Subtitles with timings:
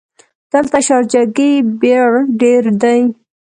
[0.51, 2.09] دلته شارجه ګې بیړ
[2.41, 2.95] ډېر ده.